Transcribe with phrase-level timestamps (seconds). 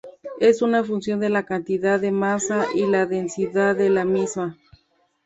[0.39, 4.57] Es una función de la cantidad de masa y la densidad de la misma.